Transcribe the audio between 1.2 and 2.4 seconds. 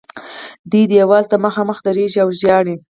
ته مخامخ درېږي او